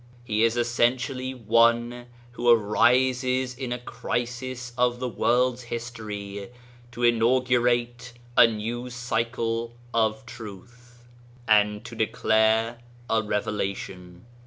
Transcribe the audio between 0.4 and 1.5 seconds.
is essentially